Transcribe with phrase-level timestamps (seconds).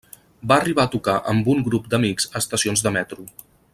[0.51, 3.29] Va arribar a tocar amb un grup d'amics a estacions de metro.